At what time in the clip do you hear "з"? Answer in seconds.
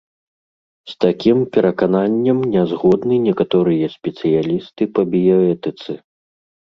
0.93-0.95